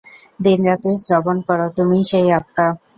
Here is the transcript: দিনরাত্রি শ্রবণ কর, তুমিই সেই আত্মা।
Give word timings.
দিনরাত্রি 0.39 0.93
শ্রবণ 1.03 1.37
কর, 1.47 1.59
তুমিই 1.77 2.03
সেই 2.11 2.27
আত্মা। 2.37 2.67